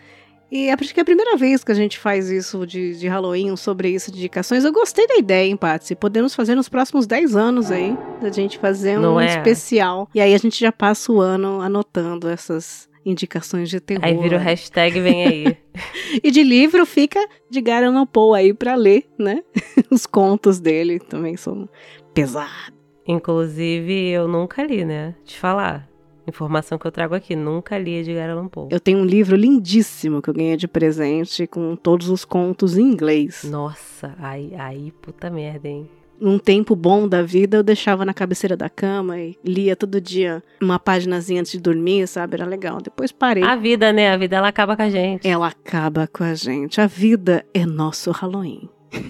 E 0.50 0.70
acho 0.70 0.94
que 0.94 1.00
é 1.00 1.02
a 1.02 1.04
primeira 1.04 1.36
vez 1.36 1.64
que 1.64 1.72
a 1.72 1.74
gente 1.74 1.98
faz 1.98 2.30
isso 2.30 2.66
de, 2.66 2.98
de 2.98 3.08
Halloween, 3.08 3.56
sobre 3.56 3.88
isso 3.88 4.12
de 4.12 4.18
indicações. 4.18 4.64
Eu 4.64 4.72
gostei 4.72 5.06
da 5.06 5.16
ideia, 5.16 5.48
hein, 5.48 5.56
Patsy? 5.56 5.94
Podemos 5.94 6.34
fazer 6.34 6.54
nos 6.54 6.68
próximos 6.68 7.06
10 7.06 7.34
anos 7.34 7.70
aí, 7.70 7.96
da 8.20 8.30
gente 8.30 8.58
fazer 8.58 8.98
um 8.98 9.02
Não 9.02 9.20
é? 9.20 9.26
especial. 9.26 10.08
E 10.14 10.20
aí 10.20 10.34
a 10.34 10.38
gente 10.38 10.60
já 10.60 10.70
passa 10.70 11.10
o 11.10 11.20
ano 11.20 11.60
anotando 11.60 12.28
essas 12.28 12.88
indicações 13.04 13.68
de 13.68 13.80
terror. 13.80 14.04
Aí 14.04 14.16
vira 14.16 14.36
o 14.36 14.40
hashtag 14.40 15.00
vem 15.00 15.26
aí. 15.26 15.56
E 16.22 16.30
de 16.30 16.44
livro 16.44 16.86
fica 16.86 17.18
de 17.50 17.60
Garana 17.60 18.06
Poe 18.06 18.38
aí 18.38 18.54
pra 18.54 18.76
ler, 18.76 19.04
né? 19.18 19.42
Os 19.90 20.06
contos 20.06 20.60
dele 20.60 21.00
também 21.00 21.36
são 21.36 21.68
pesados. 22.14 22.72
Inclusive, 23.06 24.10
eu 24.10 24.28
nunca 24.28 24.62
li, 24.62 24.84
né? 24.84 25.14
Te 25.24 25.38
falar. 25.38 25.88
Informação 26.26 26.78
que 26.78 26.86
eu 26.86 26.92
trago 26.92 27.14
aqui, 27.14 27.36
nunca 27.36 27.76
li 27.78 27.96
Edgar 27.96 28.30
Allan 28.30 28.48
Poe. 28.48 28.68
Eu 28.70 28.80
tenho 28.80 28.98
um 28.98 29.04
livro 29.04 29.36
lindíssimo 29.36 30.22
que 30.22 30.30
eu 30.30 30.34
ganhei 30.34 30.56
de 30.56 30.66
presente 30.66 31.46
com 31.46 31.76
todos 31.76 32.08
os 32.08 32.24
contos 32.24 32.78
em 32.78 32.82
inglês. 32.82 33.44
Nossa, 33.44 34.14
aí, 34.18 34.54
aí, 34.56 34.92
puta 35.02 35.28
merda, 35.28 35.68
hein? 35.68 35.88
Num 36.18 36.38
tempo 36.38 36.76
bom 36.76 37.08
da 37.08 37.22
vida, 37.22 37.56
eu 37.58 37.62
deixava 37.62 38.04
na 38.04 38.14
cabeceira 38.14 38.56
da 38.56 38.70
cama 38.70 39.18
e 39.18 39.36
lia 39.44 39.74
todo 39.74 40.00
dia 40.00 40.42
uma 40.62 40.78
páginazinha 40.78 41.40
antes 41.40 41.52
de 41.52 41.60
dormir, 41.60 42.06
sabe? 42.06 42.36
Era 42.36 42.46
legal. 42.46 42.80
Depois 42.80 43.10
parei. 43.10 43.42
A 43.42 43.56
vida, 43.56 43.92
né? 43.92 44.10
A 44.10 44.16
vida, 44.16 44.36
ela 44.36 44.48
acaba 44.48 44.76
com 44.76 44.82
a 44.82 44.88
gente. 44.88 45.26
Ela 45.26 45.48
acaba 45.48 46.06
com 46.06 46.22
a 46.22 46.34
gente. 46.34 46.80
A 46.80 46.86
vida 46.86 47.44
é 47.52 47.66
nosso 47.66 48.10
Halloween. 48.12 48.68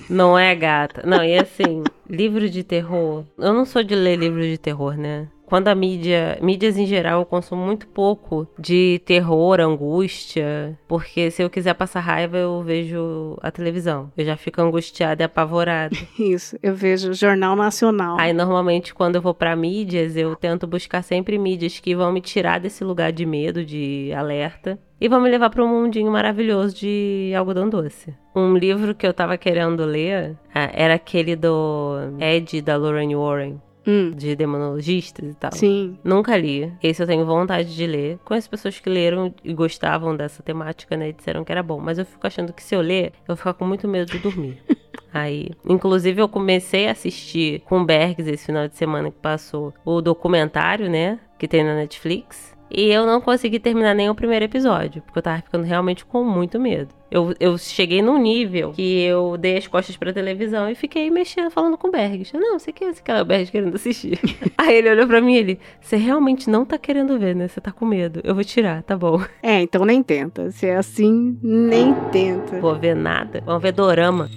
Não 0.09 0.39
é, 0.39 0.55
gata? 0.55 1.03
Não, 1.07 1.23
e 1.23 1.39
assim, 1.39 1.83
livro 2.09 2.49
de 2.49 2.65
terror. 2.65 3.25
Eu 3.39 3.53
não 3.53 3.65
sou 3.65 3.83
de 3.83 3.95
ler 3.95 4.17
livro 4.17 4.43
de 4.43 4.57
terror, 4.57 4.97
né? 4.97 5.29
Quando 5.55 5.69
a 5.69 5.75
mídia, 5.77 6.37
mídias 6.43 6.77
em 6.77 6.85
geral, 6.85 7.21
eu 7.21 7.25
consumo 7.25 7.65
muito 7.65 7.87
pouco 7.87 8.45
de 8.59 9.01
terror, 9.05 9.61
angústia, 9.61 10.77
porque 10.89 11.31
se 11.31 11.45
eu 11.45 11.49
quiser 11.49 11.75
passar 11.75 12.01
raiva, 12.01 12.37
eu 12.37 12.61
vejo 12.61 13.39
a 13.41 13.53
televisão. 13.53 14.11
Eu 14.17 14.25
já 14.25 14.37
fico 14.37 14.61
angustiada 14.61 15.23
e 15.23 15.25
apavorada. 15.25 15.97
Isso, 16.19 16.59
eu 16.61 16.75
vejo 16.75 17.15
Jornal 17.15 17.55
Nacional. 17.55 18.17
Aí, 18.19 18.33
normalmente, 18.33 18.93
quando 18.93 19.15
eu 19.15 19.23
vou 19.23 19.33
pra 19.33 19.55
mídias, 19.55 20.17
eu 20.17 20.35
tento 20.35 20.67
buscar 20.67 21.03
sempre 21.03 21.39
mídias 21.39 21.79
que 21.79 21.95
vão 21.95 22.11
me 22.11 22.21
tirar 22.21 22.59
desse 22.59 22.83
lugar 22.83 23.13
de 23.13 23.25
medo, 23.25 23.65
de 23.65 24.13
alerta. 24.13 24.77
E 25.01 25.09
vão 25.09 25.21
me 25.21 25.31
levar 25.31 25.51
para 25.51 25.63
um 25.63 25.69
mundinho 25.69 26.11
maravilhoso 26.11 26.75
de 26.75 27.33
algodão 27.37 27.69
doce. 27.69 28.13
Um 28.35 28.57
livro 28.57 28.93
que 28.93 29.07
eu 29.07 29.15
tava 29.15 29.39
querendo 29.39 29.85
ler 29.85 30.37
ah, 30.53 30.69
era 30.73 30.95
aquele 30.95 31.37
do 31.37 31.95
Ed, 32.19 32.61
da 32.61 32.77
Lorraine 32.77 33.15
Warren, 33.15 33.61
Hum, 33.87 34.13
de 34.13 34.35
demonologistas 34.35 35.31
e 35.31 35.35
tal. 35.35 35.53
sim. 35.53 35.99
Nunca 36.03 36.37
li. 36.37 36.73
Esse 36.83 37.03
eu 37.03 37.07
tenho 37.07 37.25
vontade 37.27 37.75
de 37.75 37.87
ler. 37.87 38.19
Conheço 38.25 38.49
pessoas 38.49 38.79
que 38.81 38.89
leram 38.89 39.35
e 39.45 39.53
gostavam 39.53 40.17
dessa 40.17 40.43
temática, 40.43 40.97
né? 40.97 41.11
E 41.11 41.13
disseram 41.13 41.45
que 41.45 41.53
era 41.53 41.63
bom. 41.63 41.79
Mas 41.81 41.99
eu 41.99 42.07
fico 42.07 42.27
achando 42.27 42.53
que 42.53 42.63
se 42.63 42.75
eu 42.75 42.81
ler, 42.81 43.07
eu 43.07 43.29
vou 43.29 43.37
ficar 43.37 43.55
com 43.55 43.67
muito 43.67 43.87
medo 43.87 44.11
de 44.11 44.19
dormir. 44.19 44.59
Aí, 45.13 45.51
inclusive 45.69 46.21
eu 46.21 46.29
comecei 46.29 46.89
a 46.89 46.91
assistir 46.91 47.61
com 47.61 47.81
o 47.81 47.85
Bergs 47.85 48.29
esse 48.29 48.47
final 48.47 48.67
de 48.67 48.77
semana 48.77 49.13
que 49.13 49.19
passou 49.19 49.73
o 49.85 50.01
documentário, 50.01 50.91
né, 50.91 51.21
que 51.39 51.47
tem 51.47 51.63
na 51.63 51.77
Netflix. 51.77 52.53
E 52.77 52.91
eu 52.91 53.07
não 53.07 53.21
consegui 53.21 53.61
terminar 53.61 53.95
nem 53.95 54.11
o 54.11 54.15
primeiro 54.15 54.45
episódio, 54.45 55.01
porque 55.03 55.19
eu 55.19 55.23
tava 55.23 55.41
ficando 55.43 55.65
realmente 55.65 56.05
com 56.05 56.25
muito 56.25 56.59
medo. 56.59 56.89
Eu, 57.09 57.33
eu 57.39 57.57
cheguei 57.57 58.03
num 58.03 58.19
nível 58.19 58.73
que 58.73 59.03
eu 59.03 59.37
dei 59.37 59.57
as 59.57 59.69
costas 59.69 59.97
pra 59.97 60.13
televisão 60.13 60.69
e 60.69 60.75
fiquei 60.75 61.09
mexendo, 61.09 61.51
falando 61.51 61.79
com 61.79 61.87
o 61.87 61.91
Bergs. 61.93 62.37
Não, 62.37 62.59
você 62.59 62.73
quer, 62.73 62.93
você 62.93 63.01
quer 63.01 63.23
o 63.23 63.25
Bergs 63.25 63.53
querendo 63.53 63.77
assistir. 63.77 64.19
Aí 64.59 64.75
ele 64.77 64.91
olhou 64.91 65.07
pra 65.07 65.21
mim 65.21 65.35
e 65.35 65.39
ele, 65.39 65.61
você 65.81 65.97
realmente 65.97 66.51
não 66.51 66.65
tá 66.65 66.77
querendo 66.77 67.17
ver, 67.17 67.37
né? 67.37 67.47
Você 67.47 67.61
tá 67.61 67.71
com 67.71 67.87
medo. 67.87 68.21
Eu 68.25 68.35
vou 68.35 68.43
tirar, 68.43 68.83
tá 68.83 68.97
bom. 68.97 69.23
É, 69.41 69.61
então 69.61 69.85
nem 69.85 70.03
tenta. 70.03 70.51
Se 70.51 70.67
é 70.67 70.77
assim, 70.77 71.39
nem 71.41 71.95
tenta. 72.11 72.59
Vou 72.59 72.75
ver 72.75 72.97
nada. 72.97 73.41
Vamos 73.47 73.63
ver 73.63 73.73
dorama. 73.73 74.29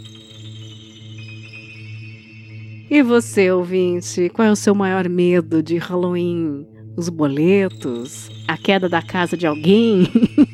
E 2.89 3.01
você, 3.01 3.51
ouvinte, 3.51 4.29
qual 4.29 4.47
é 4.47 4.51
o 4.51 4.55
seu 4.55 4.75
maior 4.75 5.09
medo 5.09 5.63
de 5.63 5.77
Halloween? 5.77 6.76
Os 6.97 7.09
boletos? 7.09 8.31
A 8.47 8.57
queda 8.57 8.89
da 8.89 9.03
casa 9.03 9.37
de 9.37 9.45
alguém? 9.45 10.09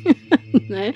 né? 0.68 0.92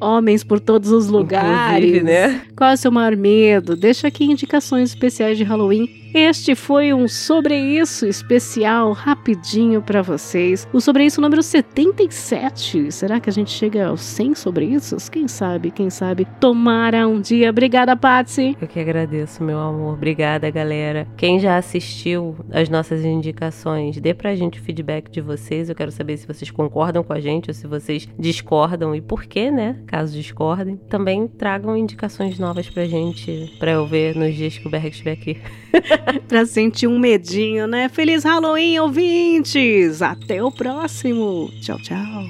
Homens 0.00 0.42
por 0.42 0.58
todos 0.58 0.90
os 0.90 1.06
lugares. 1.06 1.84
Inclusive, 1.84 2.04
né? 2.04 2.42
Qual 2.56 2.70
é 2.70 2.74
o 2.74 2.76
seu 2.76 2.90
maior 2.90 3.16
medo? 3.16 3.76
Deixa 3.76 4.08
aqui 4.08 4.24
indicações 4.24 4.90
especiais 4.90 5.38
de 5.38 5.44
Halloween. 5.44 5.88
Este 6.14 6.54
foi 6.54 6.94
um 6.94 7.06
Sobre 7.06 7.54
Isso 7.54 8.06
especial, 8.06 8.92
rapidinho 8.92 9.82
para 9.82 10.00
vocês. 10.00 10.66
O 10.72 10.80
Sobre 10.80 11.04
Isso 11.04 11.20
número 11.20 11.42
77. 11.42 12.90
Será 12.90 13.20
que 13.20 13.28
a 13.28 13.32
gente 13.32 13.50
chega 13.50 13.88
aos 13.88 14.00
100 14.00 14.34
Sobre 14.34 14.64
Isso? 14.64 14.96
Quem 15.10 15.28
sabe, 15.28 15.70
quem 15.70 15.90
sabe. 15.90 16.26
Tomara 16.40 17.06
um 17.06 17.20
dia. 17.20 17.50
Obrigada, 17.50 17.94
Patsy. 17.94 18.56
Eu 18.58 18.66
que 18.66 18.80
agradeço, 18.80 19.44
meu 19.44 19.58
amor. 19.58 19.94
Obrigada, 19.94 20.50
galera. 20.50 21.06
Quem 21.16 21.38
já 21.38 21.58
assistiu 21.58 22.36
as 22.50 22.70
nossas 22.70 23.04
indicações, 23.04 24.00
dê 24.00 24.14
pra 24.14 24.34
gente 24.34 24.58
o 24.58 24.62
feedback 24.62 25.10
de 25.10 25.20
vocês. 25.20 25.68
Eu 25.68 25.74
quero 25.74 25.92
saber 25.92 26.16
se 26.16 26.26
vocês 26.26 26.50
concordam 26.50 27.04
com 27.04 27.12
a 27.12 27.20
gente 27.20 27.50
ou 27.50 27.54
se 27.54 27.66
vocês 27.66 28.08
discordam 28.18 28.94
e 28.94 29.02
por 29.02 29.24
quê, 29.24 29.50
né? 29.50 29.76
Caso 29.86 30.14
discordem. 30.14 30.76
Também 30.88 31.28
tragam 31.28 31.76
indicações 31.76 32.38
novas 32.38 32.68
pra 32.70 32.86
gente, 32.86 33.54
pra 33.58 33.72
eu 33.72 33.86
ver 33.86 34.16
nos 34.16 34.34
dias 34.34 34.56
que 34.56 34.66
o 34.66 34.70
Berg 34.70 34.88
estiver 34.88 35.12
aqui. 35.12 35.36
pra 36.28 36.46
sentir 36.46 36.86
um 36.86 36.98
medinho, 36.98 37.66
né? 37.66 37.88
Feliz 37.88 38.24
Halloween, 38.24 38.78
ouvintes! 38.78 40.02
Até 40.02 40.42
o 40.42 40.50
próximo! 40.50 41.50
Tchau, 41.60 41.78
tchau! 41.78 42.24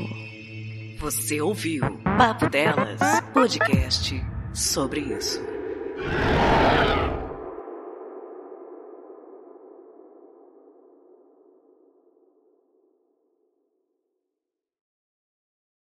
Você 0.99 1.41
ouviu 1.41 1.83
Papo 2.17 2.49
Delas, 2.51 3.01
podcast 3.33 4.21
sobre 4.53 5.01
isso. 5.01 5.41